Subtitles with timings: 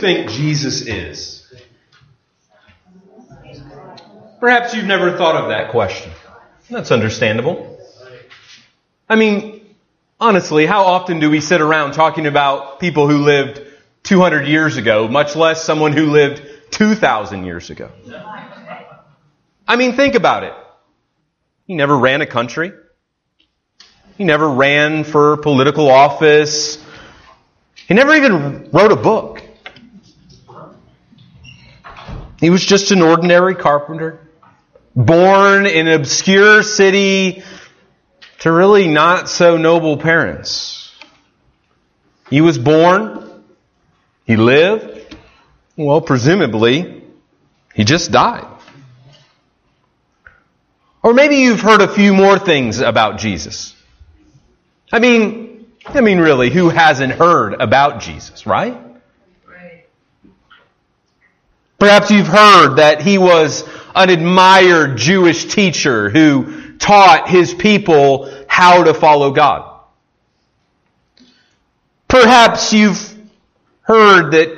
[0.00, 1.36] think Jesus is?
[4.40, 6.10] Perhaps you've never thought of that question.
[6.70, 7.78] That's understandable.
[9.08, 9.74] I mean,
[10.18, 13.60] honestly, how often do we sit around talking about people who lived
[14.04, 17.90] 200 years ago, much less someone who lived 2,000 years ago?
[19.68, 20.54] I mean, think about it.
[21.66, 22.72] He never ran a country.
[24.16, 26.82] He never ran for political office.
[27.74, 29.39] He never even wrote a book.
[32.40, 34.26] He was just an ordinary carpenter,
[34.96, 37.42] born in an obscure city
[38.40, 40.92] to really not so noble parents.
[42.30, 43.44] He was born,
[44.24, 45.16] he lived,
[45.76, 47.02] well, presumably,
[47.74, 48.46] he just died.
[51.02, 53.74] Or maybe you've heard a few more things about Jesus.
[54.92, 58.89] I mean, I mean really, who hasn't heard about Jesus, right?
[61.80, 68.84] Perhaps you've heard that he was an admired Jewish teacher who taught his people how
[68.84, 69.80] to follow God.
[72.06, 73.16] Perhaps you've
[73.80, 74.50] heard that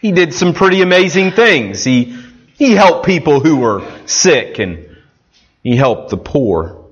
[0.00, 1.82] he did some pretty amazing things.
[1.82, 2.16] He,
[2.58, 4.98] he helped people who were sick and
[5.62, 6.84] he helped the poor.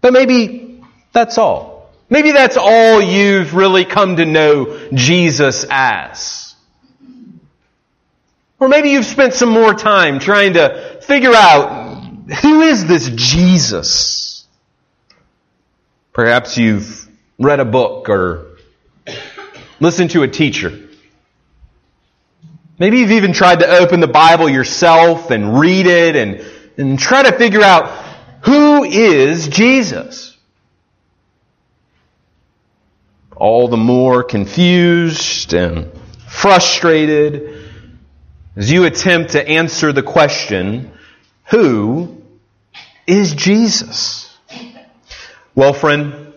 [0.00, 1.88] But maybe that's all.
[2.10, 6.45] Maybe that's all you've really come to know Jesus as.
[8.58, 11.86] Or maybe you've spent some more time trying to figure out
[12.42, 14.46] who is this Jesus?
[16.12, 17.06] Perhaps you've
[17.38, 18.56] read a book or
[19.78, 20.88] listened to a teacher.
[22.78, 26.44] Maybe you've even tried to open the Bible yourself and read it and,
[26.78, 27.88] and try to figure out
[28.44, 30.36] who is Jesus?
[33.34, 35.90] All the more confused and
[36.26, 37.55] frustrated
[38.56, 40.90] as you attempt to answer the question,
[41.50, 42.22] who
[43.06, 44.34] is Jesus?
[45.54, 46.32] Well, friend,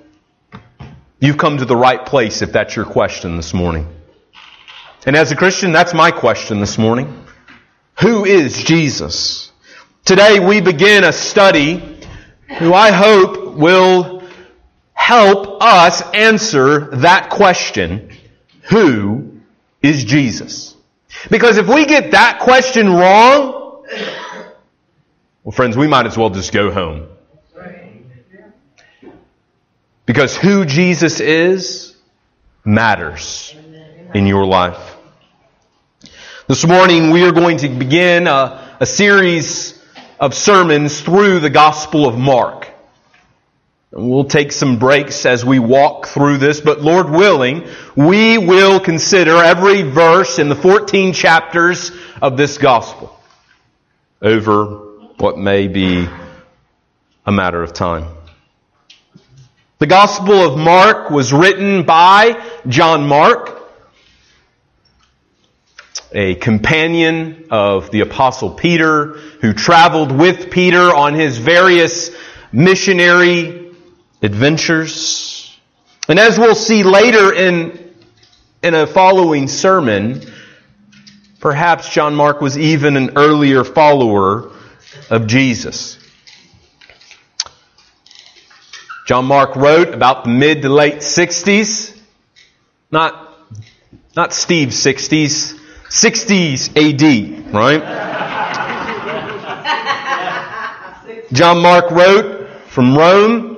[1.20, 3.88] you've come to the right place if that's your question this morning.
[5.06, 7.26] And as a Christian, that's my question this morning.
[8.02, 9.52] Who is Jesus?
[10.04, 12.00] Today we begin a study
[12.58, 14.24] who I hope will
[14.94, 18.12] help us answer that question.
[18.64, 19.40] Who
[19.82, 20.76] is Jesus?
[21.30, 23.84] Because if we get that question wrong,
[25.44, 27.07] well, friends, we might as well just go home.
[30.06, 31.96] Because who Jesus is
[32.66, 33.56] matters
[34.13, 34.96] in your life.
[36.47, 39.80] This morning we are going to begin a, a series
[40.19, 42.69] of sermons through the Gospel of Mark.
[43.92, 49.38] We'll take some breaks as we walk through this, but Lord willing, we will consider
[49.38, 51.92] every verse in the 14 chapters
[52.22, 53.20] of this gospel
[54.22, 54.66] over
[55.18, 56.08] what may be
[57.26, 58.06] a matter of time.
[59.80, 63.60] The Gospel of Mark was written by John Mark,
[66.12, 72.12] a companion of the Apostle Peter, who traveled with Peter on his various
[72.52, 73.69] missionary
[74.22, 75.57] adventures.
[76.07, 77.94] And as we'll see later in,
[78.63, 80.22] in a following sermon,
[81.40, 84.52] perhaps John Mark was even an earlier follower
[85.09, 85.97] of Jesus.
[89.06, 91.97] John Mark wrote about the mid to late 60s,
[92.91, 93.34] not,
[94.16, 95.57] not Steve's 60s,
[95.88, 97.81] 60s AD, right?
[101.34, 103.49] John Mark wrote from Rome,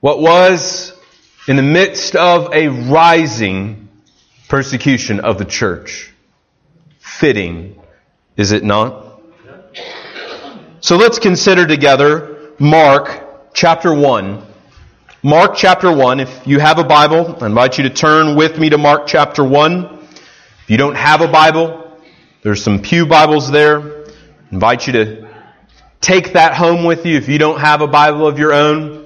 [0.00, 0.92] what was
[1.48, 3.88] in the midst of a rising
[4.48, 6.12] persecution of the church.
[6.98, 7.80] Fitting,
[8.36, 9.20] is it not?
[10.80, 14.42] So let's consider together Mark chapter 1.
[15.22, 16.20] Mark chapter 1.
[16.20, 19.42] If you have a Bible, I invite you to turn with me to Mark chapter
[19.42, 19.84] 1.
[19.84, 21.98] If you don't have a Bible,
[22.42, 24.04] there's some Pew Bibles there.
[24.06, 24.08] I
[24.52, 25.28] invite you to
[26.00, 29.05] take that home with you if you don't have a Bible of your own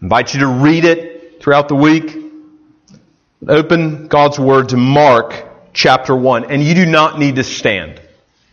[0.00, 2.16] invite you to read it throughout the week.
[3.46, 6.50] Open God's Word to Mark chapter 1.
[6.50, 8.00] And you do not need to stand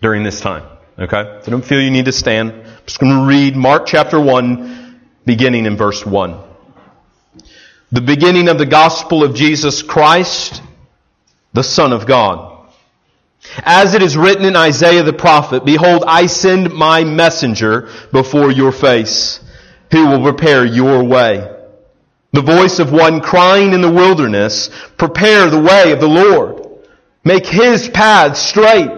[0.02, 0.64] during this time.
[0.98, 1.22] Okay?
[1.38, 2.52] If So don't feel you need to stand.
[2.52, 6.40] I'm just going to read Mark chapter 1, beginning in verse 1.
[7.92, 10.62] The beginning of the gospel of Jesus Christ,
[11.54, 12.52] the Son of God.
[13.58, 18.72] As it is written in Isaiah the prophet, Behold, I send my messenger before your
[18.72, 19.40] face
[19.94, 21.48] who will prepare your way.
[22.32, 26.66] The voice of one crying in the wilderness, prepare the way of the Lord.
[27.24, 28.90] Make his paths straight.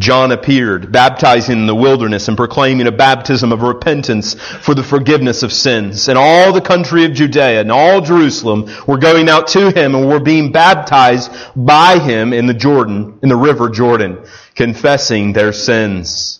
[0.00, 5.44] John appeared, baptizing in the wilderness and proclaiming a baptism of repentance for the forgiveness
[5.44, 6.08] of sins.
[6.08, 10.08] And all the country of Judea and all Jerusalem were going out to him and
[10.08, 14.24] were being baptized by him in the Jordan, in the river Jordan,
[14.56, 16.39] confessing their sins.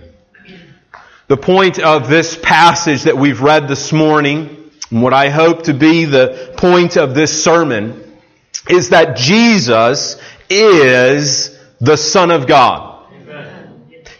[1.31, 5.73] The point of this passage that we've read this morning, and what I hope to
[5.73, 8.19] be the point of this sermon,
[8.67, 13.05] is that Jesus is the Son of God.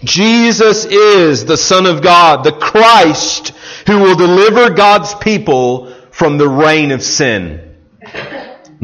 [0.06, 3.50] Jesus is the Son of God, the Christ
[3.88, 7.76] who will deliver God's people from the reign of sin.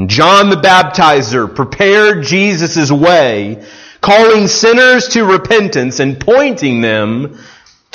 [0.05, 3.65] John the Baptizer prepared Jesus' way,
[4.01, 7.39] calling sinners to repentance and pointing them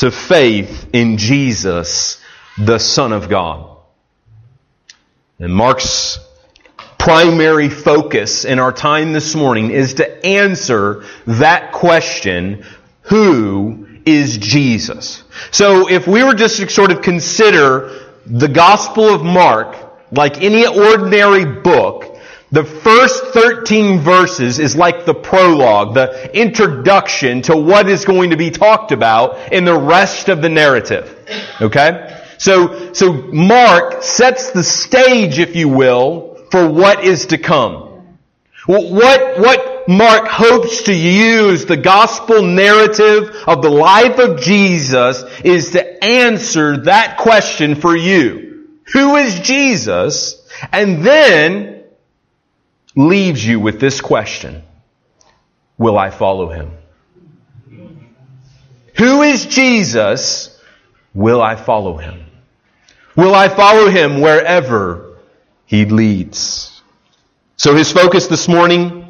[0.02, 2.20] to faith in Jesus,
[2.58, 3.76] the Son of God.
[5.38, 6.19] And Mark's
[6.99, 12.64] primary focus in our time this morning is to answer that question,
[13.02, 15.22] who is Jesus?
[15.52, 19.76] So if we were just to sort of consider the Gospel of Mark
[20.10, 22.12] like any ordinary book,
[22.52, 28.37] the first 13 verses is like the prologue, the introduction to what is going to
[28.37, 31.19] be talked about in the rest of the narrative.
[31.62, 32.20] Okay?
[32.37, 38.19] So, so Mark sets the stage, if you will, for what is to come.
[38.66, 45.70] What, what Mark hopes to use the gospel narrative of the life of Jesus is
[45.70, 48.69] to answer that question for you.
[48.93, 50.46] Who is Jesus?
[50.70, 51.81] And then
[52.94, 54.62] leaves you with this question.
[55.79, 56.71] Will I follow him?
[58.97, 60.61] Who is Jesus?
[61.15, 62.25] Will I follow him?
[63.17, 65.19] Will I follow him wherever
[65.67, 66.83] he leads?
[67.56, 69.03] So his focus this morning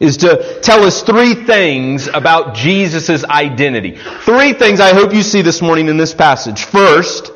[0.00, 3.98] is to tell us three things about Jesus' identity.
[4.22, 6.64] Three things I hope you see this morning in this passage.
[6.64, 7.32] First,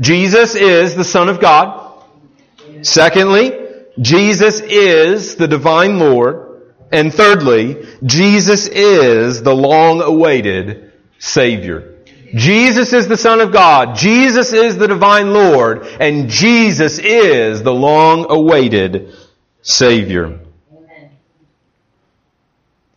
[0.00, 2.04] Jesus is the Son of God.
[2.82, 3.65] Secondly,
[4.00, 6.42] Jesus is the divine Lord.
[6.92, 11.94] And thirdly, Jesus is the long awaited Savior.
[12.34, 13.96] Jesus is the Son of God.
[13.96, 15.86] Jesus is the divine Lord.
[15.86, 19.14] And Jesus is the long awaited
[19.62, 20.40] Savior.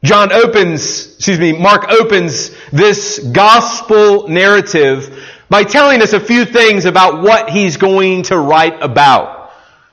[0.04, 6.86] John opens, excuse me, Mark opens this gospel narrative by telling us a few things
[6.86, 9.39] about what he's going to write about.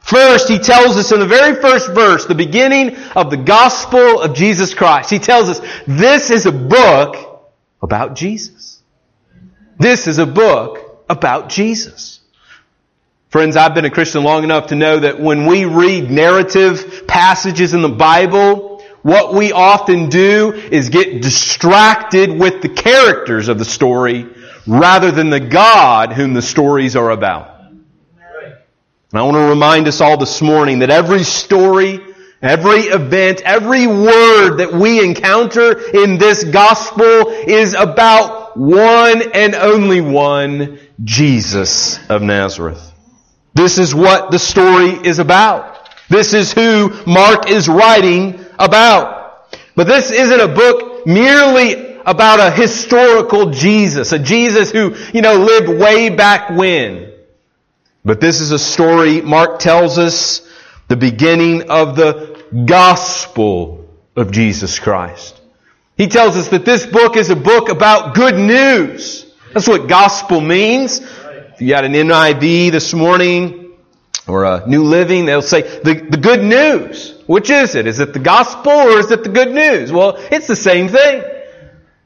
[0.07, 4.35] First, he tells us in the very first verse, the beginning of the gospel of
[4.35, 7.51] Jesus Christ, he tells us this is a book
[7.83, 8.81] about Jesus.
[9.81, 12.21] This is a book about Jesus.
[13.31, 17.75] Friends, I've been a Christian long enough to know that when we read narrative passages
[17.75, 23.65] in the Bible, what we often do is get distracted with the characters of the
[23.65, 24.29] story
[24.69, 27.56] rather than the God whom the stories are about.
[29.17, 32.01] And I want to remind us all this morning that every story,
[32.43, 40.03] every event, every word that we encounter in this gospel is about one and only
[40.03, 42.93] one, Jesus of Nazareth.
[43.55, 45.89] This is what the story is about.
[46.11, 49.51] This is who Mark is writing about.
[49.75, 55.37] But this isn't a book merely about a historical Jesus, a Jesus who, you know,
[55.37, 57.16] lived way back when.
[58.07, 60.49] But this is a story, Mark tells us,
[60.87, 65.41] the beginning of the gospel of Jesus Christ.
[65.97, 69.27] He tells us that this book is a book about good news.
[69.53, 71.01] That's what gospel means.
[71.01, 73.73] If you got an NIV this morning
[74.29, 77.13] or a New Living, they'll say the, the good news.
[77.27, 77.89] Which is it?
[77.89, 79.91] Is it the gospel or is it the good news?
[79.91, 81.25] Well, it's the same thing.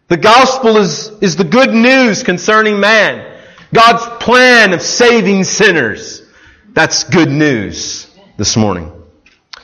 [0.08, 3.29] The gospel is, is the good news concerning man.
[3.72, 6.22] God's plan of saving sinners.
[6.72, 8.92] That's good news this morning.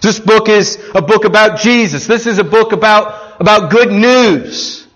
[0.01, 2.07] This book is a book about Jesus.
[2.07, 4.87] This is a book about, about good news.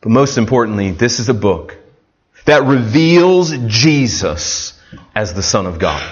[0.00, 1.76] But most importantly, this is a book
[2.44, 4.78] that reveals Jesus
[5.14, 6.02] as the Son of God.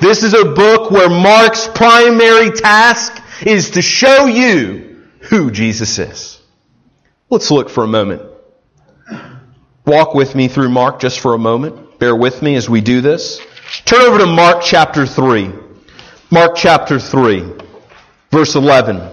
[0.00, 6.40] This is a book where Mark's primary task is to show you who Jesus is.
[7.30, 8.22] Let's look for a moment.
[9.86, 11.98] Walk with me through Mark just for a moment.
[11.98, 13.38] Bear with me as we do this.
[13.84, 15.52] Turn over to Mark chapter 3.
[16.30, 17.52] Mark chapter 3,
[18.30, 19.10] verse 11.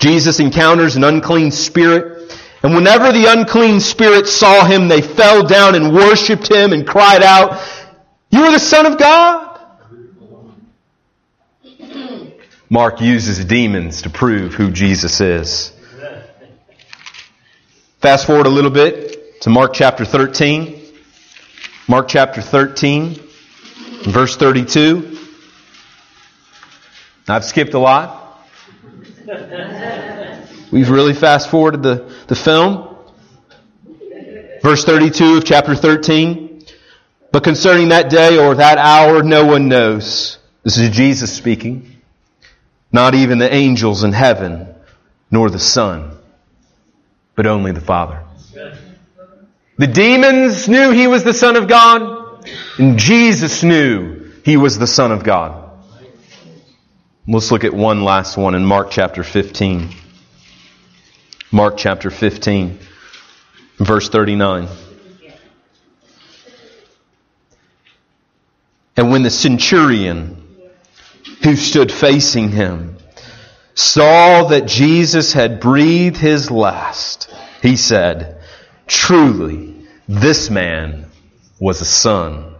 [0.00, 5.76] Jesus encounters an unclean spirit, and whenever the unclean spirit saw him, they fell down
[5.76, 7.62] and worshiped him and cried out,
[8.30, 9.46] You are the Son of God!
[12.68, 15.72] Mark uses demons to prove who Jesus is.
[18.00, 20.82] Fast forward a little bit to Mark chapter 13.
[21.88, 23.18] Mark chapter 13,
[24.04, 25.18] verse 32.
[27.26, 28.46] I've skipped a lot.
[30.70, 32.96] We've really fast forwarded the, the film.
[34.62, 36.62] Verse 32 of chapter 13.
[37.32, 40.38] But concerning that day or that hour, no one knows.
[40.64, 41.96] This is Jesus speaking.
[42.92, 44.74] Not even the angels in heaven,
[45.30, 46.12] nor the Son,
[47.36, 48.24] but only the Father.
[49.80, 52.46] The demons knew he was the Son of God,
[52.76, 55.70] and Jesus knew he was the Son of God.
[57.26, 59.88] Let's look at one last one in Mark chapter 15.
[61.50, 62.78] Mark chapter 15,
[63.78, 64.68] verse 39.
[68.98, 70.46] And when the centurion
[71.42, 72.98] who stood facing him
[73.74, 78.39] saw that Jesus had breathed his last, he said,
[78.90, 81.06] Truly, this man
[81.60, 82.56] was a son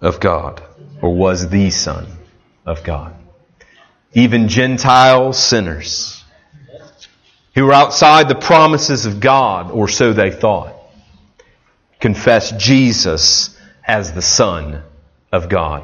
[0.00, 0.62] of God,
[1.02, 2.06] or was the son
[2.64, 3.14] of God.
[4.14, 6.24] Even Gentile sinners
[7.54, 10.74] who were outside the promises of God, or so they thought,
[12.00, 13.54] confessed Jesus
[13.86, 14.82] as the Son
[15.30, 15.82] of God.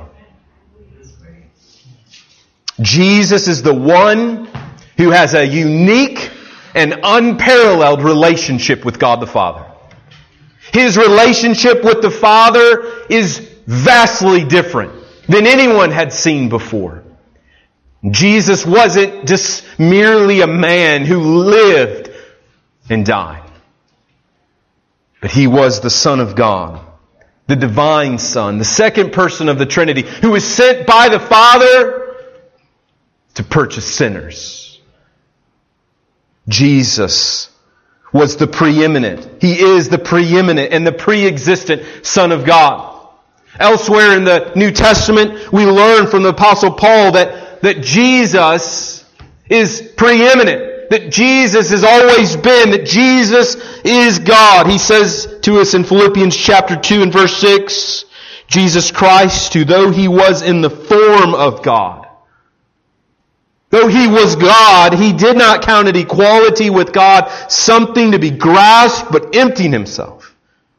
[2.80, 4.48] Jesus is the one
[4.96, 6.30] who has a unique
[6.74, 9.69] and unparalleled relationship with God the Father.
[10.72, 14.92] His relationship with the Father is vastly different
[15.28, 17.04] than anyone had seen before.
[18.08, 22.10] Jesus wasn't just merely a man who lived
[22.88, 23.50] and died.
[25.20, 26.80] But he was the Son of God,
[27.46, 32.16] the divine Son, the second person of the Trinity, who was sent by the Father
[33.34, 34.80] to purchase sinners.
[36.48, 37.49] Jesus
[38.12, 39.42] was the preeminent.
[39.42, 43.08] He is the preeminent and the pre-existent Son of God.
[43.58, 49.04] Elsewhere in the New Testament, we learn from the Apostle Paul that, that Jesus
[49.48, 50.90] is preeminent.
[50.90, 54.66] That Jesus has always been, that Jesus is God.
[54.66, 58.06] He says to us in Philippians chapter 2 and verse 6,
[58.48, 61.99] Jesus Christ, who though he was in the form of God,
[63.70, 68.30] Though he was God, he did not count it equality with God something to be
[68.30, 70.34] grasped, but emptied himself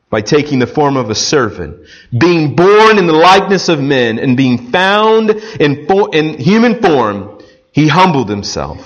[0.10, 4.36] by taking the form of a servant, being born in the likeness of men, and
[4.36, 8.86] being found in, in human form, he humbled himself,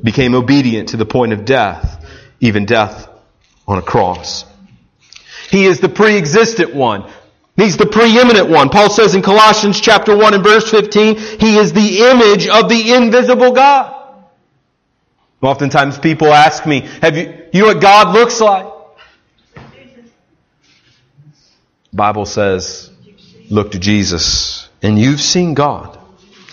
[0.00, 2.06] became obedient to the point of death,
[2.38, 3.08] even death
[3.66, 4.44] on a cross.
[5.50, 7.10] He is the pre-existent one.
[7.60, 8.70] He's the preeminent one.
[8.70, 12.94] Paul says in Colossians chapter 1 and verse 15, He is the image of the
[12.94, 14.00] invisible God.
[15.42, 18.66] Oftentimes people ask me, have you, you know what God looks like?
[21.92, 22.90] Bible says,
[23.50, 25.99] look to Jesus and you've seen God.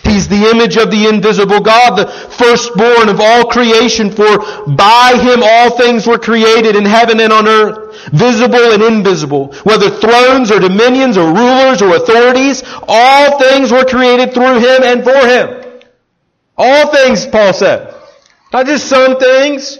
[0.08, 5.42] He's the image of the invisible God, the firstborn of all creation, for by him
[5.42, 10.60] all things were created in heaven and on earth, visible and invisible, whether thrones or
[10.60, 15.80] dominions or rulers or authorities, all things were created through him and for him.
[16.56, 17.94] All things, Paul said.
[18.52, 19.78] Not just some things.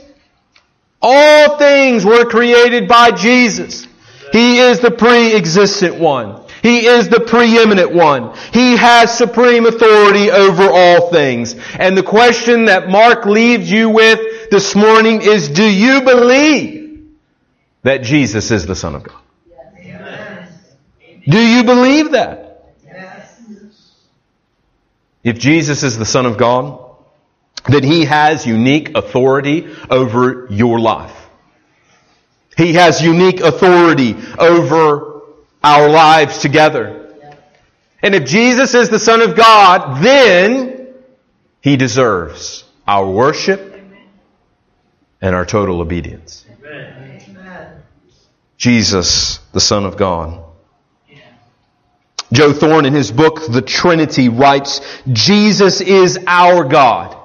[1.01, 3.87] All things were created by Jesus.
[4.33, 6.45] He is the pre-existent one.
[6.69, 8.37] He is the preeminent one.
[8.53, 11.55] He has supreme authority over all things.
[11.79, 17.09] And the question that Mark leaves you with this morning is, do you believe
[17.85, 19.17] that Jesus is the Son of God?
[19.83, 20.53] Yes.
[21.27, 22.75] Do you believe that?
[22.85, 23.33] Yes.
[25.25, 26.85] If Jesus is the Son of God,
[27.67, 31.17] then He has unique authority over your life.
[32.59, 35.18] He has unique authority over
[35.63, 37.07] our lives together.
[38.03, 40.89] And if Jesus is the Son of God, then
[41.61, 43.75] He deserves our worship
[45.21, 46.45] and our total obedience.
[48.57, 50.45] Jesus, the Son of God.
[52.33, 57.17] Joe Thorn in his book, The Trinity, writes, Jesus is our God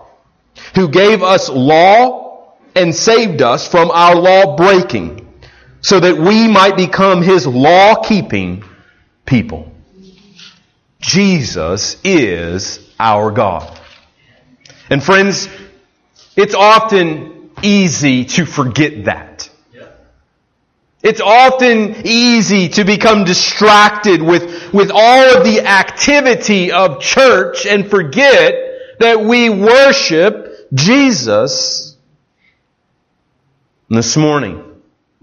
[0.75, 5.22] who gave us law and saved us from our law breaking
[5.83, 8.63] so that we might become his law keeping
[9.25, 9.69] people.
[11.01, 13.79] Jesus is our God.
[14.89, 15.49] And friends,
[16.37, 19.49] it's often easy to forget that.
[21.03, 27.89] It's often easy to become distracted with, with all of the activity of church and
[27.89, 28.55] forget
[28.99, 31.97] that we worship Jesus.
[33.89, 34.72] And this morning,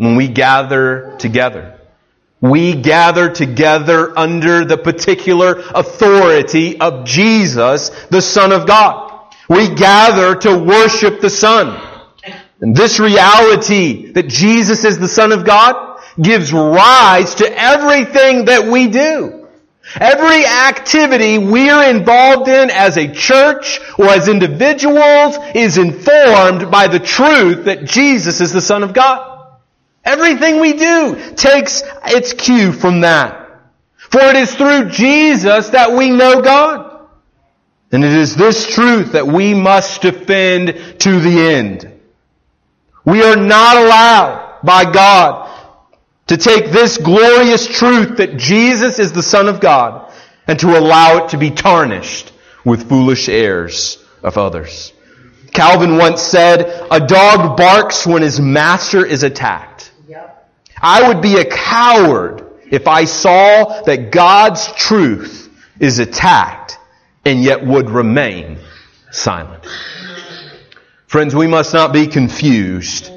[0.00, 1.78] when we gather together,
[2.40, 9.35] we gather together under the particular authority of Jesus, the Son of God.
[9.47, 11.78] We gather to worship the Son.
[12.62, 18.73] And this reality that Jesus is the Son of God gives rise to everything that
[18.73, 19.47] we do.
[20.00, 27.00] Every activity we're involved in as a church or as individuals is informed by the
[27.00, 29.39] truth that Jesus is the Son of God.
[30.10, 33.48] Everything we do takes its cue from that.
[33.96, 37.06] For it is through Jesus that we know God.
[37.92, 42.00] And it is this truth that we must defend to the end.
[43.04, 45.48] We are not allowed by God
[46.26, 50.12] to take this glorious truth that Jesus is the Son of God
[50.48, 52.32] and to allow it to be tarnished
[52.64, 54.92] with foolish airs of others.
[55.52, 59.69] Calvin once said, a dog barks when his master is attacked.
[60.80, 66.78] I would be a coward if I saw that God's truth is attacked
[67.25, 68.58] and yet would remain
[69.10, 69.66] silent.
[71.06, 73.10] Friends, we must not be confused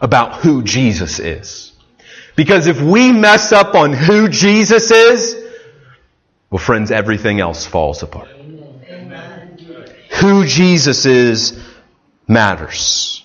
[0.00, 1.72] about who Jesus is.
[2.36, 5.36] Because if we mess up on who Jesus is,
[6.50, 8.28] well friends, everything else falls apart.
[8.28, 9.58] Amen.
[10.20, 11.58] Who Jesus is
[12.28, 13.24] matters.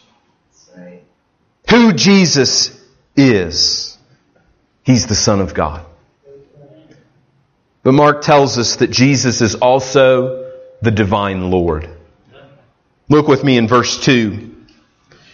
[1.69, 2.84] Who Jesus
[3.15, 3.97] is.
[4.83, 5.85] He's the Son of God.
[7.83, 10.51] But Mark tells us that Jesus is also
[10.81, 11.89] the divine Lord.
[13.09, 14.53] Look with me in verse 2.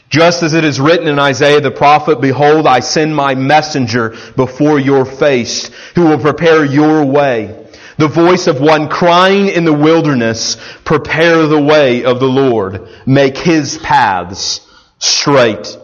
[0.09, 4.77] Just as it is written in Isaiah the prophet, Behold, I send my messenger before
[4.77, 7.57] your face, who will prepare your way.
[7.97, 12.89] The voice of one crying in the wilderness, Prepare the way of the Lord.
[13.05, 14.67] Make his paths
[14.99, 15.77] straight.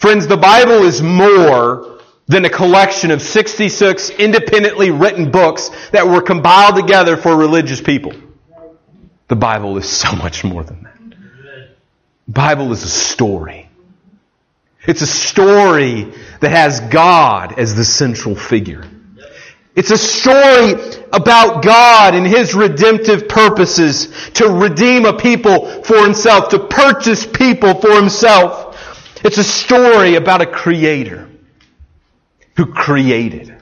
[0.00, 6.22] Friends, the Bible is more than a collection of 66 independently written books that were
[6.22, 8.14] compiled together for religious people.
[9.28, 10.98] The Bible is so much more than that.
[12.26, 13.68] The Bible is a story.
[14.86, 16.10] It's a story
[16.40, 18.88] that has God as the central figure.
[19.76, 26.48] It's a story about God and His redemptive purposes to redeem a people for Himself,
[26.48, 28.69] to purchase people for Himself.
[29.22, 31.28] It's a story about a creator
[32.56, 33.54] who created.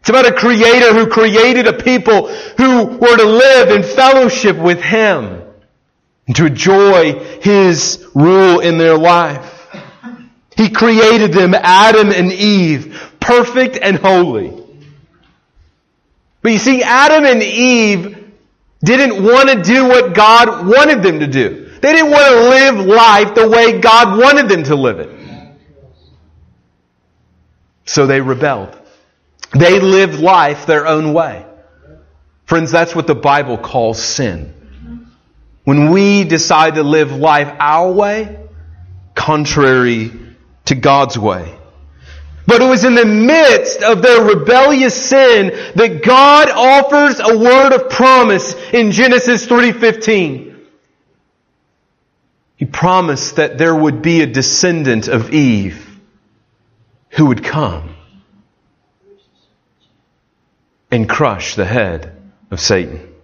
[0.00, 4.80] It's about a creator who created a people who were to live in fellowship with
[4.80, 5.42] Him
[6.26, 9.68] and to enjoy His rule in their life.
[10.56, 14.56] He created them, Adam and Eve, perfect and holy.
[16.42, 18.32] But you see, Adam and Eve
[18.82, 21.69] didn't want to do what God wanted them to do.
[21.80, 25.10] They didn't want to live life the way God wanted them to live it.
[27.86, 28.76] So they rebelled.
[29.58, 31.44] They lived life their own way.
[32.44, 34.54] Friends, that's what the Bible calls sin.
[35.64, 38.38] When we decide to live life our way,
[39.14, 40.12] contrary
[40.66, 41.56] to God's way.
[42.46, 47.72] But it was in the midst of their rebellious sin that God offers a word
[47.72, 50.49] of promise in Genesis 3:15.
[52.60, 55.98] He promised that there would be a descendant of Eve
[57.08, 57.96] who would come
[60.90, 62.14] and crush the head
[62.50, 63.14] of Satan.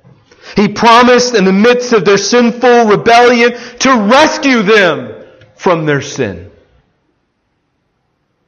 [0.56, 6.50] He promised in the midst of their sinful rebellion to rescue them from their sin.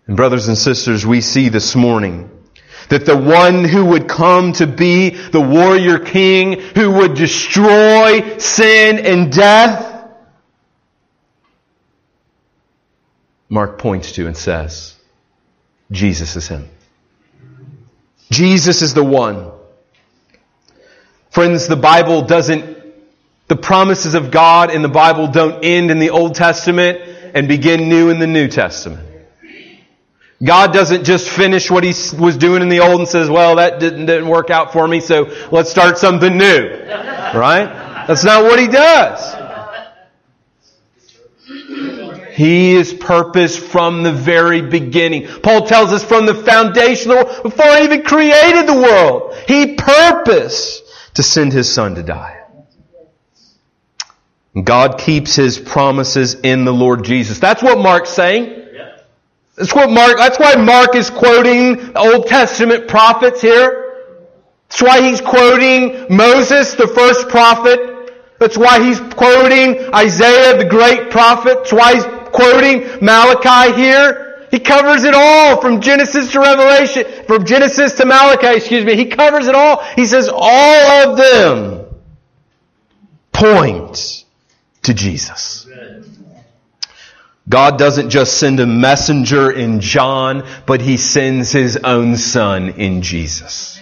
[0.07, 2.31] And brothers and sisters, we see this morning
[2.89, 9.01] that the one who would come to be the warrior king who would destroy sin
[9.05, 9.88] and death,
[13.49, 14.95] Mark points to and says,
[15.91, 16.69] Jesus is him.
[18.31, 19.51] Jesus is the one.
[21.31, 22.77] Friends, the Bible doesn't,
[23.49, 27.01] the promises of God in the Bible don't end in the Old Testament
[27.35, 29.07] and begin new in the New Testament.
[30.43, 33.81] God doesn't just finish what he was doing in the old and says, well, that
[33.81, 36.69] didn't, didn't work out for me, so let's start something new.
[37.35, 38.05] Right?
[38.07, 39.38] That's not what he does.
[42.39, 45.27] He is purpose from the very beginning.
[45.27, 51.25] Paul tells us from the foundation, before he even created the world, he purposed to
[51.25, 52.41] send his son to die.
[54.63, 57.41] God keeps his promises in the Lord Jesus.
[57.41, 58.67] That's what Mark's saying.
[59.57, 64.05] That's what Mark, that's why Mark is quoting Old Testament prophets here.
[64.69, 67.97] That's why he's quoting Moses, the first prophet.
[68.39, 71.57] That's why he's quoting Isaiah, the great prophet.
[71.57, 74.47] That's why he's quoting Malachi here.
[74.51, 78.97] He covers it all from Genesis to Revelation, from Genesis to Malachi, excuse me.
[78.97, 79.83] He covers it all.
[79.97, 81.87] He says all of them
[83.33, 84.25] point
[84.85, 85.67] to Jesus.
[87.49, 93.03] God doesn't just send a messenger in John, but He sends His own Son in
[93.03, 93.81] Jesus.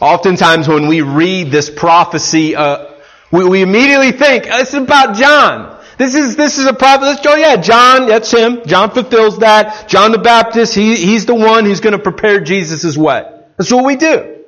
[0.00, 2.92] Oftentimes when we read this prophecy, uh,
[3.30, 5.73] we, we, immediately think, it's about John.
[5.96, 8.64] This is, this is a prophet, let's go, yeah, John, that's him.
[8.66, 9.88] John fulfills that.
[9.88, 13.30] John the Baptist, he, he's the one who's going to prepare Jesus' way.
[13.56, 14.42] That's what we do.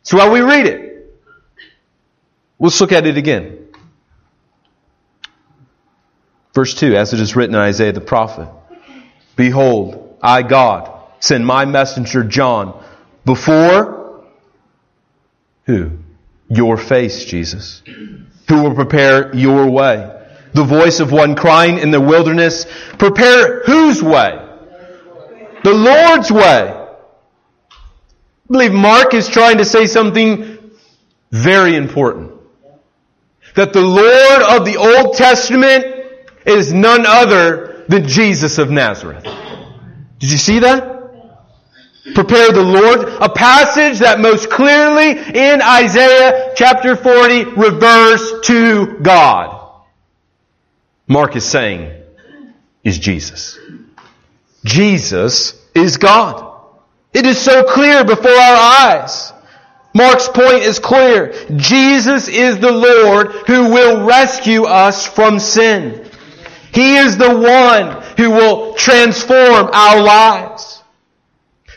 [0.00, 0.88] That's why we read it.
[2.58, 3.68] Let's look at it again.
[6.54, 8.48] Verse 2, as it is written in Isaiah the prophet,
[9.36, 12.84] Behold, I, God, send my messenger John
[13.24, 13.98] before
[15.68, 15.98] who?
[16.48, 17.82] Your face, Jesus.
[18.48, 20.17] Who will prepare your way.
[20.52, 22.66] The voice of one crying in the wilderness,
[22.98, 24.44] prepare whose way?
[25.64, 26.74] The Lord's way.
[26.74, 30.58] I believe Mark is trying to say something
[31.30, 32.32] very important.
[33.54, 35.84] That the Lord of the Old Testament
[36.46, 39.24] is none other than Jesus of Nazareth.
[40.18, 40.96] Did you see that?
[42.14, 43.08] Prepare the Lord.
[43.20, 49.67] A passage that most clearly in Isaiah chapter 40 refers to God.
[51.08, 51.90] Mark is saying
[52.84, 53.58] is Jesus.
[54.64, 56.44] Jesus is God.
[57.14, 59.32] It is so clear before our eyes.
[59.94, 61.32] Mark's point is clear.
[61.56, 66.08] Jesus is the Lord who will rescue us from sin.
[66.72, 70.82] He is the one who will transform our lives.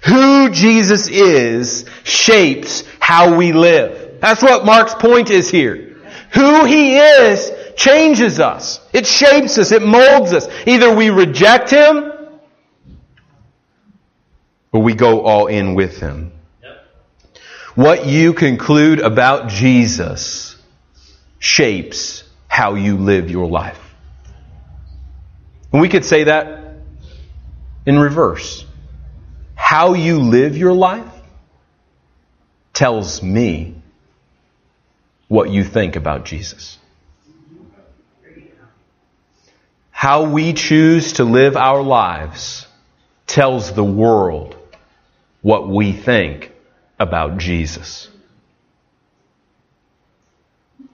[0.05, 4.19] Who Jesus is shapes how we live.
[4.19, 5.97] That's what Mark's point is here.
[6.33, 8.79] Who He is changes us.
[8.93, 9.71] It shapes us.
[9.71, 10.47] It molds us.
[10.65, 12.11] Either we reject Him
[14.71, 16.31] or we go all in with Him.
[17.75, 20.57] What you conclude about Jesus
[21.39, 23.79] shapes how you live your life.
[25.71, 26.75] And we could say that
[27.85, 28.65] in reverse.
[29.55, 31.05] How you live your life
[32.73, 33.81] tells me
[35.27, 36.77] what you think about Jesus.
[40.01, 42.65] How we choose to live our lives
[43.27, 44.55] tells the world
[45.43, 46.51] what we think
[46.99, 48.09] about Jesus.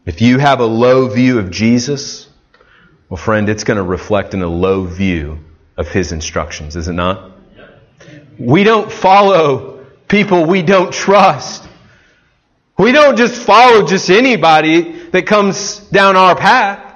[0.05, 2.27] If you have a low view of Jesus,
[3.07, 5.39] well, friend, it's going to reflect in a low view
[5.77, 7.31] of His instructions, is it not?
[8.37, 11.65] We don't follow people we don't trust.
[12.77, 16.86] We don't just follow just anybody that comes down our path.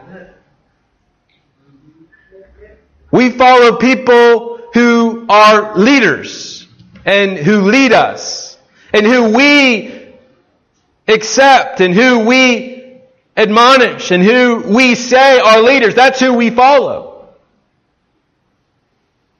[3.11, 6.67] We follow people who are leaders
[7.05, 8.57] and who lead us
[8.93, 10.13] and who we
[11.07, 13.01] accept and who we
[13.35, 15.95] admonish and who we say are leaders.
[15.95, 17.29] That's who we follow.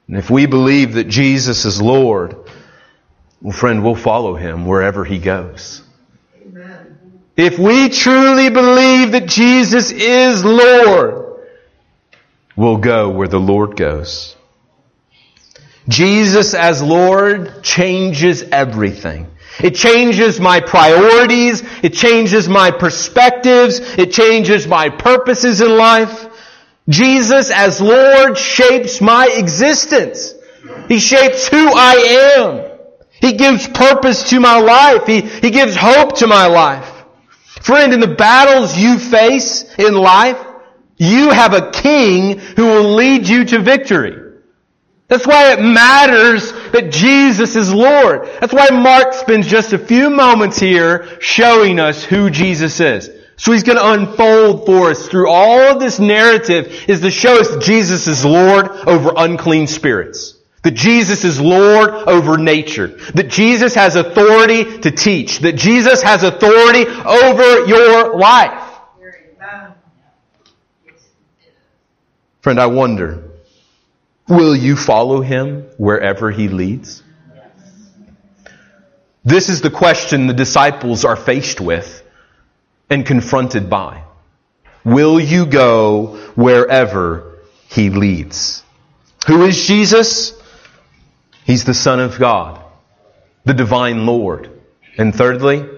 [0.08, 2.36] And if we believe that Jesus is Lord,
[3.42, 5.82] well, friend, we'll follow him wherever he goes.
[6.46, 6.98] Amen.
[7.38, 11.31] If we truly believe that Jesus is Lord,
[12.56, 14.36] we'll go where the Lord goes.
[15.88, 19.28] Jesus as Lord changes everything.
[19.60, 21.64] It changes my priorities.
[21.84, 23.80] It changes my perspectives.
[23.80, 26.28] It changes my purposes in life.
[26.90, 30.34] Jesus as Lord shapes my existence.
[30.88, 32.72] He shapes who I am.
[33.22, 35.06] He gives purpose to my life.
[35.06, 36.90] He, he gives hope to my life.
[37.62, 40.44] Friend, in the battles you face in life,
[41.02, 44.34] you have a king who will lead you to victory.
[45.08, 48.30] That's why it matters that Jesus is Lord.
[48.40, 53.10] That's why Mark spends just a few moments here showing us who Jesus is.
[53.36, 57.40] So he's going to unfold for us through all of this narrative is to show
[57.40, 60.38] us that Jesus is Lord over unclean spirits.
[60.62, 62.90] That Jesus is Lord over nature.
[63.16, 65.40] That Jesus has authority to teach.
[65.40, 68.61] That Jesus has authority over your life.
[72.41, 73.23] Friend, I wonder,
[74.27, 77.04] will you follow him wherever he leads?
[79.23, 82.04] This is the question the disciples are faced with
[82.89, 84.04] and confronted by.
[84.84, 88.63] Will you go wherever he leads?
[89.27, 90.34] Who is Jesus?
[91.45, 92.60] He's the Son of God,
[93.45, 94.49] the divine Lord.
[94.97, 95.69] And thirdly,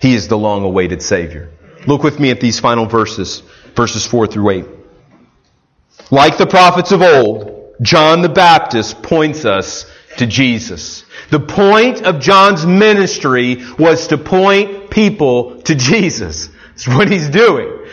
[0.00, 1.50] he is the long awaited Savior.
[1.86, 3.42] Look with me at these final verses,
[3.74, 4.66] verses 4 through 8.
[6.10, 11.04] Like the prophets of old, John the Baptist points us to Jesus.
[11.30, 16.48] The point of John's ministry was to point people to Jesus.
[16.68, 17.86] That's what he's doing.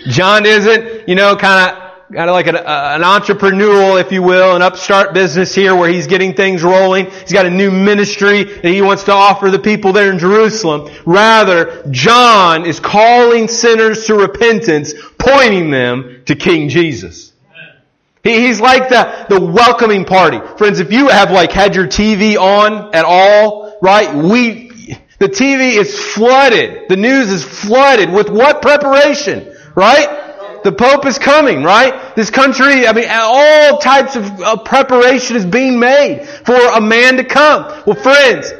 [0.00, 4.22] John isn't, you know, kind of kind of like an, uh, an entrepreneurial, if you
[4.22, 7.08] will, an upstart business here where he's getting things rolling.
[7.08, 10.90] He's got a new ministry that he wants to offer the people there in Jerusalem.
[11.06, 17.29] Rather, John is calling sinners to repentance, pointing them to King Jesus.
[18.22, 20.40] He, he's like the, the welcoming party.
[20.58, 24.68] Friends, if you have like had your TV on at all, right, we,
[25.18, 26.88] the TV is flooded.
[26.88, 30.28] The news is flooded with what preparation, right?
[30.62, 32.14] The Pope is coming, right?
[32.16, 37.16] This country, I mean, all types of, of preparation is being made for a man
[37.16, 37.64] to come.
[37.86, 38.52] Well, friends,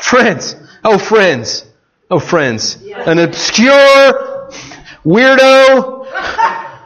[0.00, 1.64] friends, oh friends,
[2.10, 4.50] oh friends, an obscure
[5.04, 6.06] weirdo,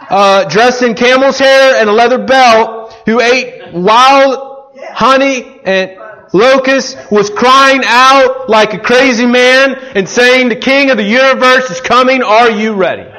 [0.08, 5.98] uh, dressed in camel's hair and a leather belt who ate wild honey and
[6.32, 11.70] locusts was crying out like a crazy man and saying the king of the universe
[11.70, 13.10] is coming, are you ready?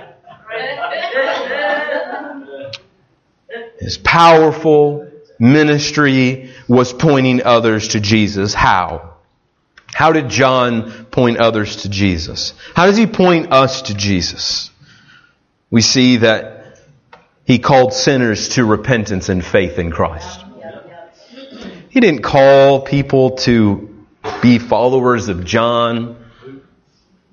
[3.79, 8.53] His powerful ministry was pointing others to Jesus.
[8.53, 9.15] How?
[9.93, 12.53] How did John point others to Jesus?
[12.75, 14.69] How does he point us to Jesus?
[15.71, 16.58] We see that
[17.49, 20.45] he called sinners to repentance and faith in Christ.
[21.89, 24.05] He didn't call people to
[24.43, 26.23] be followers of John.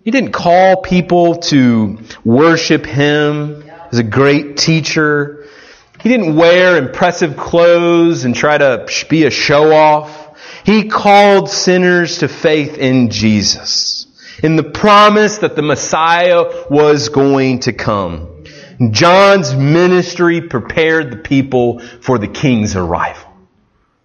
[0.07, 5.49] He didn't call people to worship him as a great teacher.
[6.01, 10.41] He didn't wear impressive clothes and try to be a show off.
[10.65, 14.07] He called sinners to faith in Jesus,
[14.43, 18.36] in the promise that the Messiah was going to come.
[18.91, 23.33] John's ministry prepared the people for the king's arrival.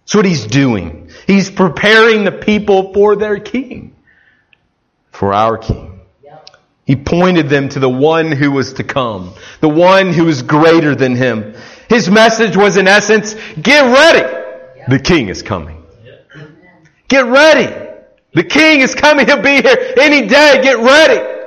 [0.00, 1.10] That's what he's doing.
[1.26, 3.94] He's preparing the people for their king,
[5.10, 6.00] for our king.
[6.84, 10.94] He pointed them to the one who was to come, the one who is greater
[10.96, 11.54] than him.
[11.88, 14.40] His message was in essence, get ready.
[14.88, 15.84] The king is coming.
[17.06, 17.72] Get ready.
[18.34, 20.60] The king is coming to be here any day.
[20.62, 21.41] Get ready.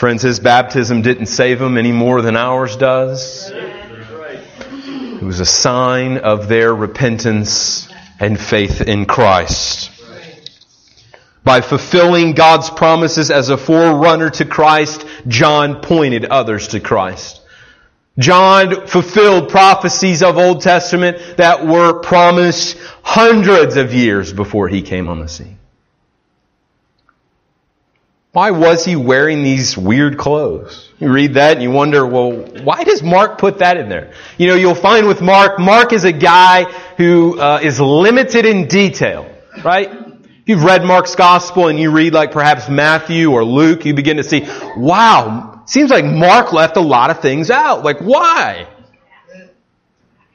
[0.00, 3.50] Friends, his baptism didn't save him any more than ours does.
[3.50, 7.86] It was a sign of their repentance
[8.18, 9.90] and faith in Christ.
[11.44, 17.42] By fulfilling God's promises as a forerunner to Christ, John pointed others to Christ.
[18.18, 25.10] John fulfilled prophecies of Old Testament that were promised hundreds of years before he came
[25.10, 25.59] on the scene.
[28.32, 30.88] Why was he wearing these weird clothes?
[31.00, 32.30] You read that and you wonder, well,
[32.62, 34.12] why does Mark put that in there?
[34.38, 36.62] You know, you'll find with Mark, Mark is a guy
[36.96, 39.28] who uh, is limited in detail,
[39.64, 39.90] right?
[39.90, 44.18] If you've read Mark's gospel and you read like perhaps Matthew or Luke, you begin
[44.18, 47.82] to see, wow, seems like Mark left a lot of things out.
[47.82, 48.68] Like, why?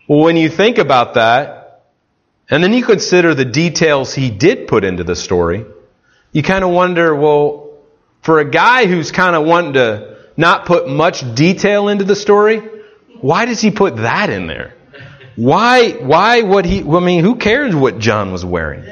[0.10, 1.62] Well, when you think about that,
[2.50, 5.66] and then you consider the details he did put into the story,
[6.34, 7.65] you kind of wonder, well,
[8.26, 12.58] for a guy who's kind of wanting to not put much detail into the story,
[13.22, 14.74] why does he put that in there?
[15.36, 18.84] Why, why would he, I mean, who cares what John was wearing?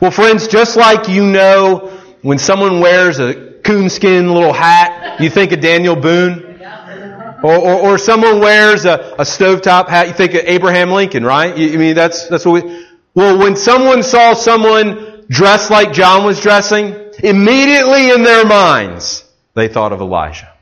[0.00, 5.52] Well, friends, just like you know when someone wears a coonskin little hat, you think
[5.52, 6.50] of Daniel Boone.
[7.44, 11.56] Or, or, or someone wears a, a stovetop hat, you think of Abraham Lincoln, right?
[11.56, 16.24] You, I mean, that's, that's what we, well, when someone saw someone dressed like John
[16.24, 20.52] was dressing, Immediately in their minds, they thought of Elijah.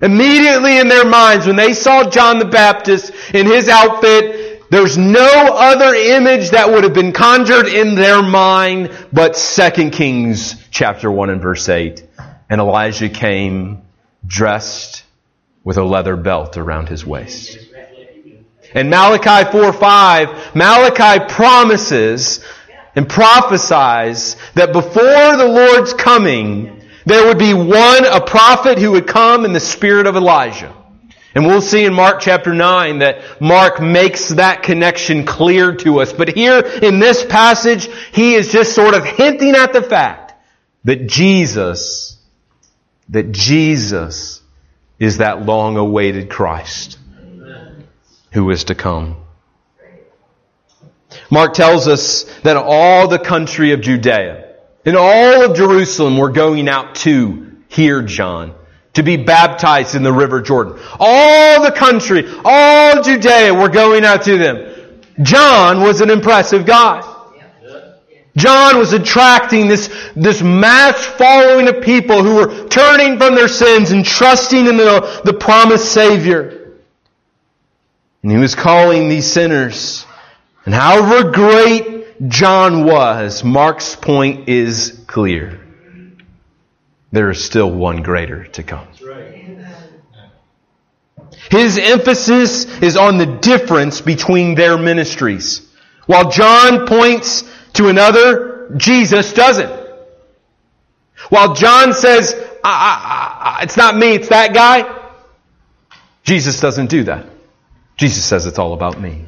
[0.00, 5.28] Immediately in their minds, when they saw John the Baptist in his outfit, there's no
[5.54, 11.30] other image that would have been conjured in their mind but 2 Kings chapter 1
[11.30, 12.04] and verse 8.
[12.50, 13.82] And Elijah came
[14.26, 15.04] dressed
[15.64, 17.58] with a leather belt around his waist.
[18.74, 22.44] And Malachi 4 5, Malachi promises
[22.96, 29.06] and prophesies that before the Lord's coming, there would be one, a prophet who would
[29.06, 30.74] come in the spirit of Elijah.
[31.34, 36.14] And we'll see in Mark chapter 9 that Mark makes that connection clear to us.
[36.14, 40.32] But here in this passage, he is just sort of hinting at the fact
[40.84, 42.18] that Jesus,
[43.10, 44.40] that Jesus
[44.98, 46.98] is that long awaited Christ
[48.32, 49.16] who is to come.
[51.30, 56.68] Mark tells us that all the country of Judea and all of Jerusalem were going
[56.68, 58.54] out to hear John,
[58.94, 60.78] to be baptized in the river Jordan.
[60.98, 65.02] All the country, all Judea were going out to them.
[65.22, 67.12] John was an impressive guy.
[68.36, 73.92] John was attracting this, this mass following of people who were turning from their sins
[73.92, 76.74] and trusting in the, the promised Savior.
[78.22, 80.04] And he was calling these sinners
[80.66, 85.60] and however great John was, Mark's point is clear.
[87.12, 88.88] There is still one greater to come.
[91.50, 95.66] His emphasis is on the difference between their ministries.
[96.06, 99.86] While John points to another, Jesus doesn't.
[101.28, 104.92] While John says, I, I, I, it's not me, it's that guy,
[106.24, 107.26] Jesus doesn't do that.
[107.96, 109.24] Jesus says it's all about me.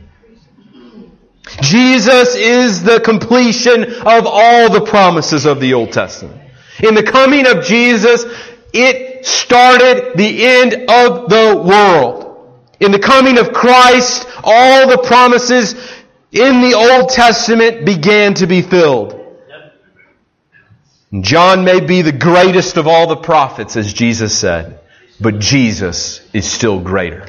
[1.60, 6.40] Jesus is the completion of all the promises of the Old Testament.
[6.82, 8.24] In the coming of Jesus,
[8.72, 12.24] it started the end of the world.
[12.80, 15.74] In the coming of Christ, all the promises
[16.30, 19.14] in the Old Testament began to be filled.
[21.20, 24.80] John may be the greatest of all the prophets, as Jesus said,
[25.20, 27.26] but Jesus is still greater.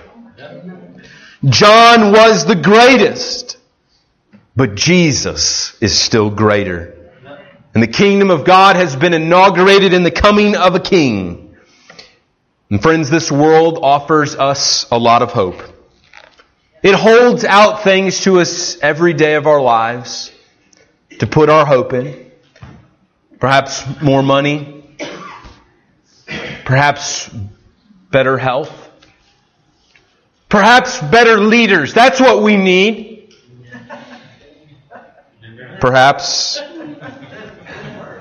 [1.46, 3.58] John was the greatest.
[4.56, 6.96] But Jesus is still greater.
[7.74, 11.56] And the kingdom of God has been inaugurated in the coming of a king.
[12.70, 15.62] And friends, this world offers us a lot of hope.
[16.82, 20.32] It holds out things to us every day of our lives
[21.20, 22.32] to put our hope in.
[23.40, 24.84] Perhaps more money.
[26.66, 27.30] Perhaps
[28.12, 28.90] better health.
[30.48, 31.94] Perhaps better leaders.
[31.94, 33.09] That's what we need
[35.80, 36.62] perhaps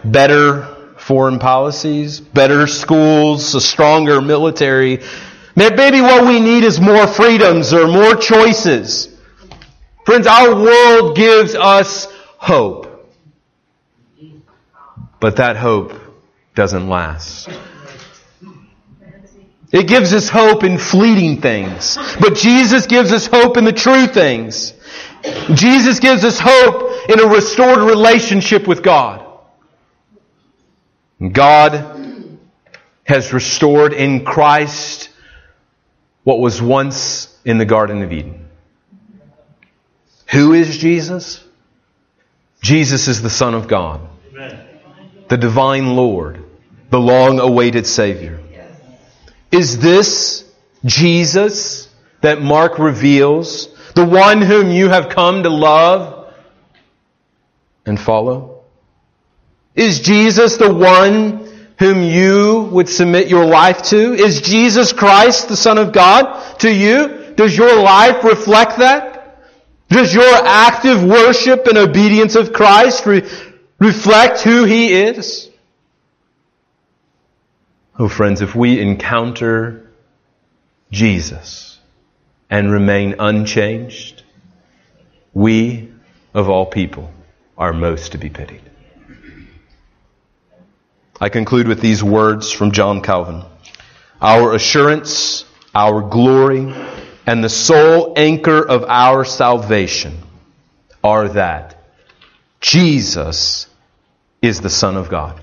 [0.05, 5.01] better foreign policies, better schools, a stronger military.
[5.57, 9.09] Maybe what we need is more freedoms or more choices.
[10.05, 13.11] Friends, our world gives us hope.
[15.21, 15.93] But that hope
[16.55, 17.49] doesn't last.
[19.71, 21.99] It gives us hope in fleeting things.
[22.21, 24.73] But Jesus gives us hope in the true things.
[25.55, 29.25] Jesus gives us hope in a restored relationship with God.
[31.33, 32.39] God
[33.05, 35.11] has restored in Christ
[36.25, 38.49] what was once in the Garden of Eden.
[40.31, 41.43] Who is Jesus?
[42.61, 44.07] Jesus is the Son of God,
[45.29, 46.45] the divine Lord,
[46.91, 48.41] the long awaited Savior.
[49.51, 50.45] Is this
[50.85, 51.89] Jesus
[52.21, 56.33] that Mark reveals the one whom you have come to love
[57.85, 58.63] and follow?
[59.75, 61.49] Is Jesus the one
[61.81, 64.15] whom you would submit your life to?
[64.15, 67.35] Is Jesus Christ the Son of God to you?
[67.35, 69.43] Does your life reflect that?
[69.89, 73.29] Does your active worship and obedience of Christ re-
[73.81, 75.51] reflect who He is?
[77.99, 79.91] Oh friends, if we encounter
[80.93, 81.68] Jesus,
[82.51, 84.23] and remain unchanged,
[85.35, 85.93] we,
[86.35, 87.11] of all people,
[87.57, 88.63] are most to be pitied.
[91.21, 93.43] I conclude with these words from John Calvin.
[94.21, 96.73] Our assurance, our glory,
[97.27, 100.17] and the sole anchor of our salvation
[101.03, 101.77] are that
[102.61, 103.67] Jesus
[104.41, 105.41] is the Son of God.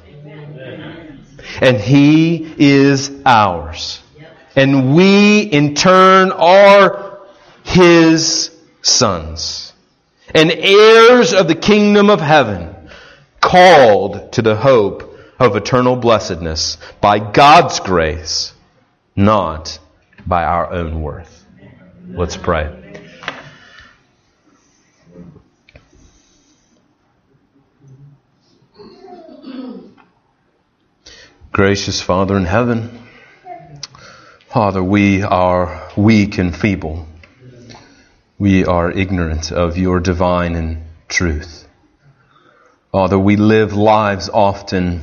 [1.62, 4.02] And He is ours.
[4.56, 7.05] And we, in turn, are
[7.66, 9.74] His sons
[10.34, 12.74] and heirs of the kingdom of heaven,
[13.42, 18.54] called to the hope of eternal blessedness by God's grace,
[19.16, 19.78] not
[20.26, 21.46] by our own worth.
[22.08, 22.82] Let's pray.
[31.52, 33.08] Gracious Father in heaven,
[34.48, 37.08] Father, we are weak and feeble.
[38.38, 41.68] We are ignorant of your divine and truth.
[42.92, 45.02] Father, we live lives often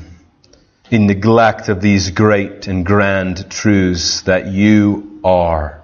[0.91, 5.83] in neglect of these great and grand truths that you are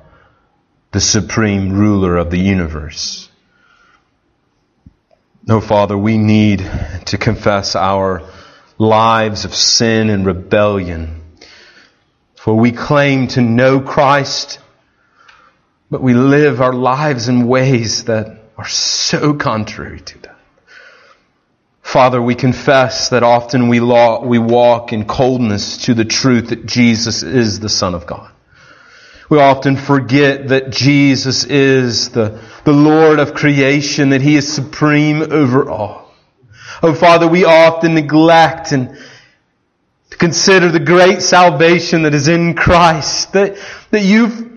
[0.92, 3.28] the supreme ruler of the universe.
[5.46, 6.58] No, Father, we need
[7.06, 8.28] to confess our
[8.76, 11.22] lives of sin and rebellion.
[12.36, 14.58] For we claim to know Christ,
[15.90, 20.36] but we live our lives in ways that are so contrary to that.
[21.82, 27.22] Father, we confess that often we, we walk in coldness to the truth that Jesus
[27.22, 28.30] is the Son of God.
[29.30, 35.32] We often forget that Jesus is the, the Lord of creation, that He is supreme
[35.32, 36.14] over all.
[36.82, 38.98] Oh Father, we often neglect and
[40.10, 43.56] to consider the great salvation that is in Christ, that,
[43.90, 44.47] that you've,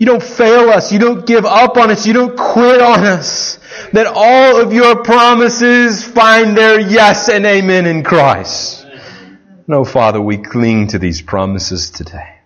[0.00, 3.58] you don't fail us, you don't give up on us, you don't quit on us,
[3.92, 8.86] that all of your promises find their yes and amen in Christ.
[9.66, 12.38] No, Father, we cling to these promises today.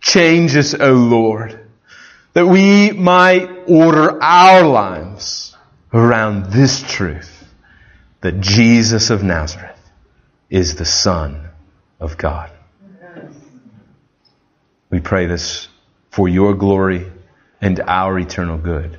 [0.00, 1.68] Change us, O Lord,
[2.32, 5.56] that we might order our lives
[5.92, 7.44] around this truth
[8.20, 9.90] that Jesus of Nazareth
[10.48, 11.48] is the Son
[11.98, 12.52] of God.
[14.90, 15.66] We pray this
[16.10, 17.10] for your glory
[17.60, 18.98] and our eternal good.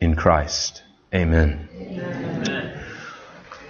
[0.00, 0.82] In Christ.
[1.12, 1.68] Amen.
[1.74, 2.80] Amen.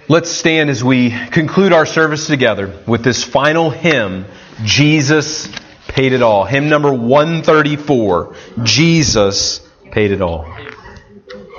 [0.07, 4.25] Let's stand as we conclude our service together with this final hymn,
[4.63, 5.49] Jesus
[5.87, 6.45] paid it all.
[6.45, 8.35] Hymn number 134.
[8.63, 9.59] Jesus
[9.91, 10.45] paid it all.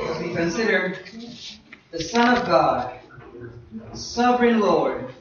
[0.04, 0.98] As we consider
[1.90, 2.98] the Son of God,
[3.94, 5.12] sovereign Lord,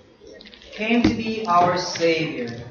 [0.71, 2.70] came to be our Savior